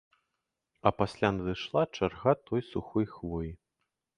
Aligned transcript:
А 0.81 0.89
пасля 1.01 1.29
надышла 1.35 1.83
чарга 1.99 2.33
той 2.51 2.61
сухой 2.71 3.05
хвоі. 3.17 3.51